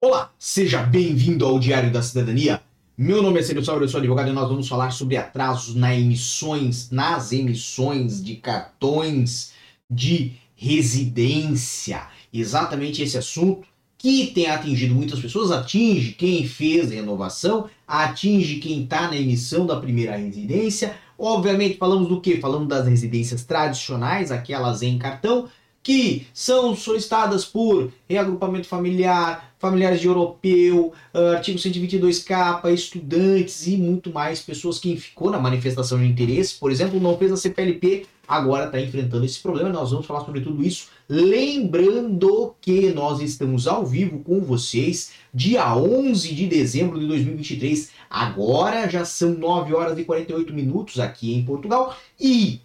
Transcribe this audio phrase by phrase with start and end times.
[0.00, 2.62] Olá, seja bem-vindo ao Diário da Cidadania.
[2.96, 5.92] Meu nome é Célio Sauer, eu sou advogado e nós vamos falar sobre atrasos na
[5.92, 9.54] emissões, nas emissões de cartões
[9.90, 12.06] de residência.
[12.32, 13.66] Exatamente esse assunto
[13.98, 19.80] que tem atingido muitas pessoas, atinge quem fez renovação, atinge quem está na emissão da
[19.80, 20.96] primeira residência.
[21.18, 22.40] Obviamente, falamos do que?
[22.40, 25.48] Falamos das residências tradicionais, aquelas em cartão,
[25.88, 34.12] que são solicitadas por reagrupamento familiar, familiares de europeu, uh, artigo 122K, estudantes e muito
[34.12, 38.66] mais, pessoas que ficou na manifestação de interesse, por exemplo, não fez a CPLP, agora
[38.66, 39.70] está enfrentando esse problema.
[39.70, 40.88] Nós vamos falar sobre tudo isso.
[41.08, 47.92] Lembrando que nós estamos ao vivo com vocês, dia 11 de dezembro de 2023.
[48.10, 51.96] Agora já são 9 horas e 48 minutos aqui em Portugal.
[52.20, 52.60] E,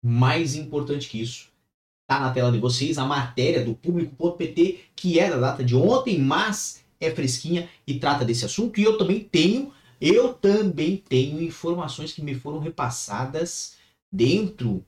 [0.00, 1.47] mais importante que isso,
[2.08, 6.18] Tá na tela de vocês a matéria do público.pt, que é da data de ontem,
[6.18, 8.80] mas é fresquinha e trata desse assunto.
[8.80, 13.76] E eu também tenho, eu também tenho informações que me foram repassadas
[14.10, 14.82] dentro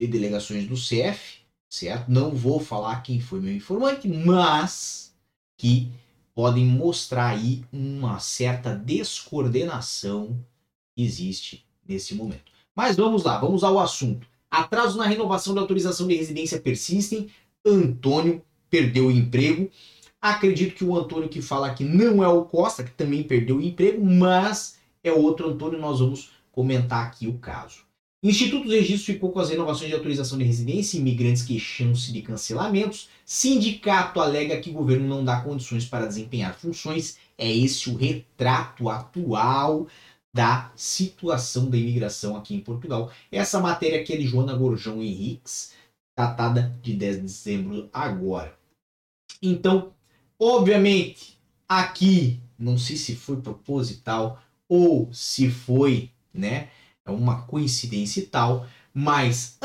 [0.00, 2.08] de delegações do CF, certo?
[2.08, 5.12] Não vou falar quem foi meu informante, mas
[5.58, 5.90] que
[6.32, 10.38] podem mostrar aí uma certa descoordenação
[10.94, 12.52] que existe nesse momento.
[12.72, 14.30] Mas vamos lá, vamos ao assunto.
[14.52, 17.30] Atrasos na renovação da autorização de residência persistem.
[17.64, 19.70] Antônio perdeu o emprego.
[20.20, 23.62] Acredito que o Antônio que fala aqui não é o Costa, que também perdeu o
[23.62, 25.80] emprego, mas é outro Antônio.
[25.80, 27.78] Nós vamos comentar aqui o caso.
[28.22, 33.08] Instituto do Registro ficou com as renovações de autorização de residência, imigrantes queixam-se de cancelamentos.
[33.24, 37.16] Sindicato alega que o governo não dá condições para desempenhar funções.
[37.38, 39.88] É esse o retrato atual
[40.34, 43.12] da situação da imigração aqui em Portugal.
[43.30, 45.72] Essa matéria aqui é de Joana Gorjão Henriques,
[46.16, 48.56] datada de 10 de dezembro agora.
[49.42, 49.92] Então,
[50.38, 56.70] obviamente, aqui, não sei se foi proposital ou se foi, né,
[57.04, 59.58] é uma coincidência e tal, mas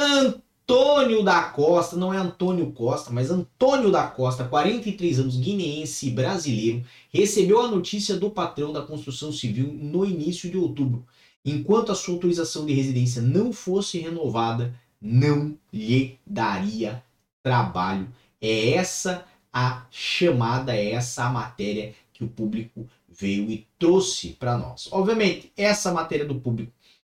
[0.70, 6.84] Antônio da Costa, não é Antônio Costa, mas Antônio da Costa, 43 anos, guineense brasileiro,
[7.10, 11.06] recebeu a notícia do patrão da construção civil no início de outubro.
[11.46, 17.02] Enquanto a sua autorização de residência não fosse renovada, não lhe daria
[17.42, 18.10] trabalho.
[18.42, 24.58] É essa a chamada, é essa a matéria que o público veio e trouxe para
[24.58, 24.90] nós.
[24.92, 26.74] Obviamente, essa matéria do público,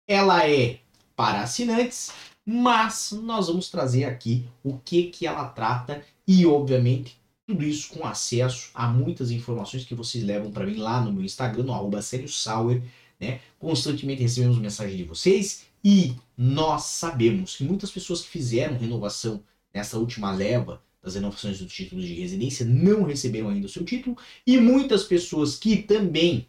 [0.08, 0.82] ela é
[1.16, 2.14] para assinantes,
[2.52, 7.16] mas nós vamos trazer aqui o que que ela trata e obviamente
[7.46, 11.24] tudo isso com acesso a muitas informações que vocês levam para mim lá no meu
[11.24, 12.82] Instagram, no arroba Sauer,
[13.20, 13.40] né?
[13.60, 20.00] Constantemente recebemos mensagens de vocês e nós sabemos que muitas pessoas que fizeram renovação nessa
[20.00, 24.58] última leva das renovações dos títulos de residência não receberam ainda o seu título e
[24.58, 26.48] muitas pessoas que também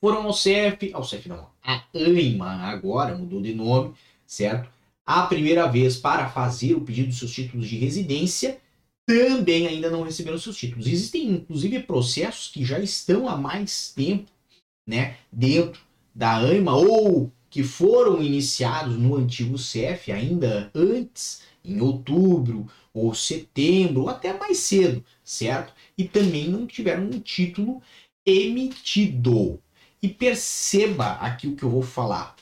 [0.00, 3.94] foram ao CEF, ao CEF não, a AIMA agora mudou de nome,
[4.26, 4.81] certo?
[5.06, 8.60] A primeira vez para fazer o pedido dos seus títulos de residência,
[9.06, 10.86] também ainda não receberam seus títulos.
[10.86, 14.30] Existem, inclusive, processos que já estão há mais tempo
[14.86, 15.80] né, dentro
[16.14, 24.02] da AIMA ou que foram iniciados no antigo CEF ainda antes, em outubro ou setembro,
[24.02, 25.72] ou até mais cedo, certo?
[25.96, 27.82] E também não tiveram um título
[28.24, 29.60] emitido.
[30.02, 32.36] E perceba aqui o que eu vou falar.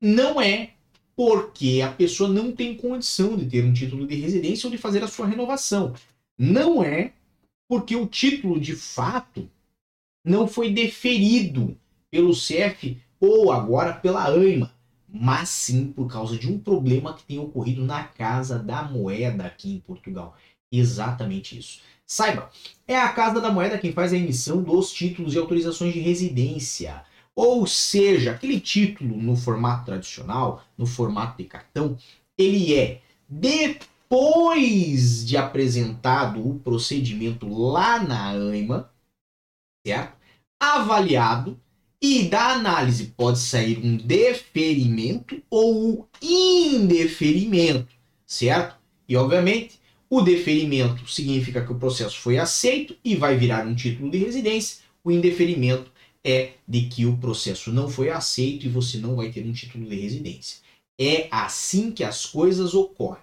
[0.00, 0.73] Não é
[1.16, 5.02] porque a pessoa não tem condição de ter um título de residência ou de fazer
[5.02, 5.94] a sua renovação.
[6.38, 7.12] Não é
[7.68, 9.48] porque o título de fato
[10.24, 11.76] não foi deferido
[12.10, 14.72] pelo CEF ou agora pela AIMA,
[15.08, 19.72] mas sim por causa de um problema que tem ocorrido na Casa da Moeda aqui
[19.72, 20.36] em Portugal.
[20.70, 21.80] Exatamente isso.
[22.06, 22.50] Saiba,
[22.86, 27.02] é a Casa da Moeda quem faz a emissão dos títulos e autorizações de residência.
[27.36, 31.96] Ou seja, aquele título no formato tradicional, no formato de cartão,
[32.38, 38.90] ele é depois de apresentado o procedimento lá na AIMA,
[39.84, 40.16] certo?
[40.60, 41.58] Avaliado
[42.00, 47.94] e da análise pode sair um deferimento ou indeferimento,
[48.26, 48.76] certo?
[49.08, 54.10] E obviamente, o deferimento significa que o processo foi aceito e vai virar um título
[54.10, 54.84] de residência.
[55.02, 55.90] O indeferimento
[56.24, 59.84] é de que o processo não foi aceito e você não vai ter um título
[59.84, 60.58] de residência.
[60.98, 63.22] É assim que as coisas ocorrem.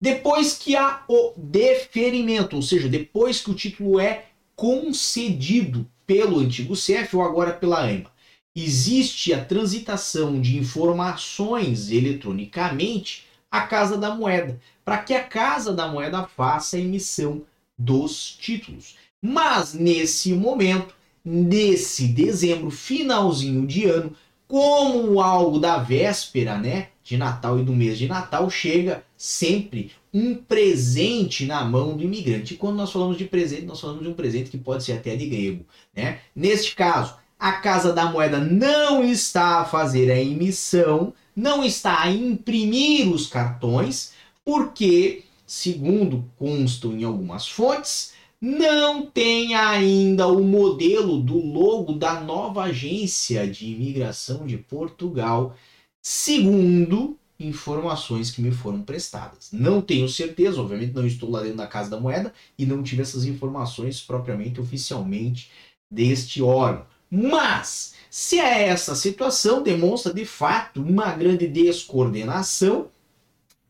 [0.00, 6.76] Depois que há o deferimento, ou seja, depois que o título é concedido pelo antigo
[6.76, 8.10] CEF ou agora pela AIMA,
[8.54, 15.88] existe a transitação de informações eletronicamente à Casa da Moeda, para que a Casa da
[15.88, 17.42] Moeda faça a emissão
[17.76, 18.96] dos títulos.
[19.22, 20.94] Mas nesse momento,
[21.28, 24.14] nesse dezembro, finalzinho de ano,
[24.46, 30.34] como algo da véspera, né, de Natal e do mês de Natal, chega sempre um
[30.34, 32.54] presente na mão do imigrante.
[32.54, 35.14] E quando nós falamos de presente, nós falamos de um presente que pode ser até
[35.16, 36.20] de grego, né?
[36.34, 42.10] Neste caso, a Casa da Moeda não está a fazer a emissão, não está a
[42.10, 51.38] imprimir os cartões, porque, segundo constam em algumas fontes, não tem ainda o modelo do
[51.38, 55.56] logo da nova agência de imigração de Portugal,
[56.00, 59.50] segundo informações que me foram prestadas.
[59.52, 63.02] Não tenho certeza, obviamente não estou lá dentro da Casa da Moeda e não tive
[63.02, 65.50] essas informações propriamente oficialmente
[65.90, 66.86] deste órgão.
[67.10, 72.88] Mas, se é essa situação, demonstra de fato uma grande descoordenação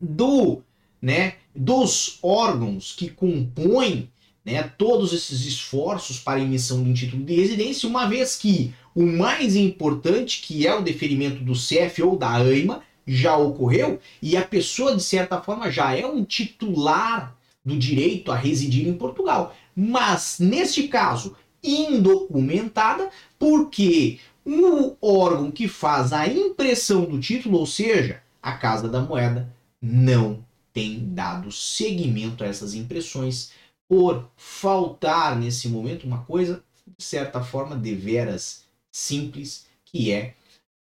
[0.01, 0.63] do,
[1.01, 4.11] né, dos órgãos que compõem
[4.49, 9.05] né, todos esses esforços para emissão de um título de residência, uma vez que o
[9.05, 14.43] mais importante, que é o deferimento do CEF ou da AIMA, já ocorreu e a
[14.43, 19.55] pessoa, de certa forma, já é um titular do direito a residir em Portugal.
[19.77, 28.23] Mas, neste caso, indocumentada, porque o órgão que faz a impressão do título, ou seja,
[28.43, 30.43] a Casa da Moeda, não
[30.73, 33.53] tem dado seguimento a essas impressões
[33.89, 36.63] por faltar nesse momento uma coisa,
[36.97, 40.35] de certa forma, deveras simples, que é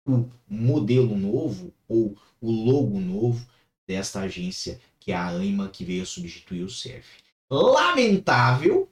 [0.07, 3.45] o modelo novo ou o logo novo
[3.87, 7.05] desta agência, que é a AIMA, que veio substituir o CEF.
[7.49, 8.87] Lamentável,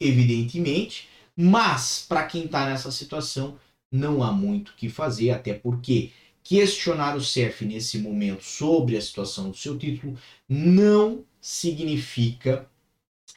[0.00, 3.58] evidentemente, mas para quem está nessa situação,
[3.90, 6.10] não há muito o que fazer, até porque
[6.42, 10.18] questionar o CEF nesse momento sobre a situação do seu título
[10.48, 12.68] não significa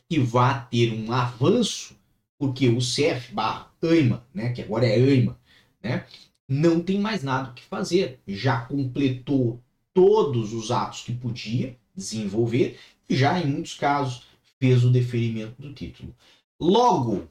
[0.10, 1.96] que vá ter um avanço,
[2.40, 5.40] porque o CEF barra AIMA, né, que agora é AIMA,
[5.84, 6.06] né,
[6.50, 8.20] não tem mais nada o que fazer.
[8.26, 9.62] Já completou
[9.94, 14.24] todos os atos que podia desenvolver e já, em muitos casos,
[14.60, 16.16] fez o deferimento do título.
[16.60, 17.28] Logo,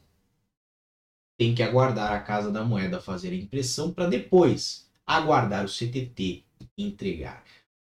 [1.39, 6.45] tem que aguardar a Casa da Moeda fazer a impressão para depois aguardar o CTT
[6.77, 7.45] entregar.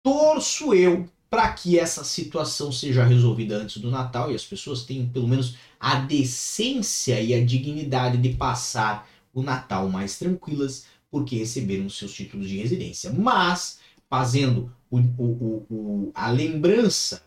[0.02, 5.08] Torço eu para que essa situação seja resolvida antes do Natal e as pessoas tenham
[5.08, 11.90] pelo menos a decência e a dignidade de passar o Natal mais tranquilas, porque receberam
[11.90, 13.12] seus títulos de residência.
[13.12, 17.20] Mas, fazendo o, o, o, a lembrança,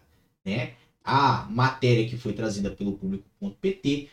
[0.46, 4.10] né, a matéria que foi trazida pelo público.pt,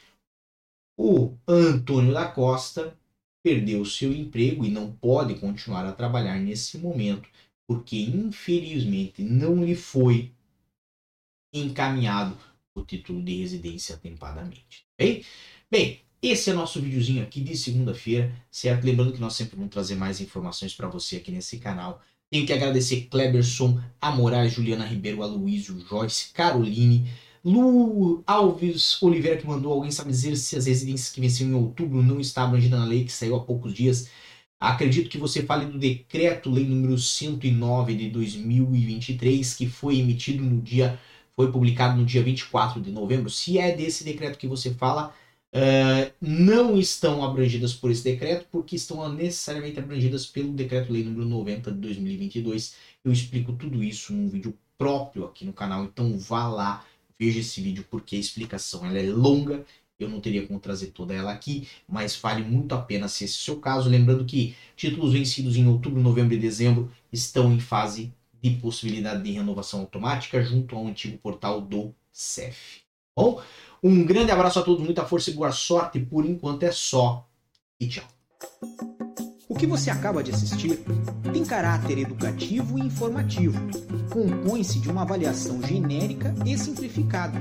[0.99, 2.99] o Antônio da Costa
[3.45, 7.29] perdeu seu emprego e não pode continuar a trabalhar nesse momento
[7.67, 10.33] porque infelizmente não lhe foi
[11.53, 12.37] encaminhado
[12.75, 14.85] o título de residência atempadamente.
[14.99, 15.25] Bem,
[15.71, 18.85] bem esse é nosso videozinho aqui de segunda-feira, certo?
[18.85, 22.01] Lembrando que nós sempre vamos trazer mais informações para você aqui nesse canal.
[22.31, 27.11] Tenho que agradecer Kleberson, Amorais, Juliana Ribeiro, Aloysio, Joyce, Caroline,
[27.45, 32.03] Lu Alves Oliveira que mandou alguém sabe dizer se as residências que venciam em outubro
[32.03, 34.09] não estavam abrangidas na lei que saiu há poucos dias.
[34.71, 40.61] Acredito que você fale do decreto lei número 109 de 2023 que foi emitido no
[40.61, 40.99] dia
[41.37, 43.29] foi publicado no dia 24 de novembro.
[43.29, 45.13] Se é desse decreto que você fala,
[45.53, 51.25] uh, não estão abrangidas por esse decreto, porque estão necessariamente abrangidas pelo decreto lei número
[51.27, 52.75] 90 de 2022.
[53.05, 56.85] Eu explico tudo isso num vídeo próprio aqui no canal, então vá lá,
[57.19, 59.65] veja esse vídeo porque a explicação ela é longa
[59.99, 63.35] eu não teria como trazer toda ela aqui, mas vale muito a pena se esse
[63.35, 63.89] é o seu caso.
[63.89, 69.31] Lembrando que títulos vencidos em outubro, novembro e dezembro estão em fase de possibilidade de
[69.31, 72.83] renovação automática junto ao antigo portal do CEF.
[73.17, 73.41] Bom,
[73.83, 76.01] um grande abraço a todos, muita força e boa sorte.
[76.01, 77.29] Por enquanto é só
[77.79, 78.05] e tchau.
[79.49, 80.81] O que você acaba de assistir
[81.33, 83.59] tem caráter educativo e informativo.
[84.11, 87.41] Compõe-se de uma avaliação genérica e simplificada.